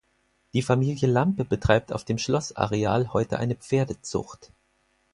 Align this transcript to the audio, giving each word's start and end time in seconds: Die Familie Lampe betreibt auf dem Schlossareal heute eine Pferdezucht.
Die 0.53 0.63
Familie 0.63 1.07
Lampe 1.07 1.45
betreibt 1.45 1.93
auf 1.93 2.03
dem 2.03 2.17
Schlossareal 2.17 3.13
heute 3.13 3.37
eine 3.37 3.53
Pferdezucht. 3.53 4.51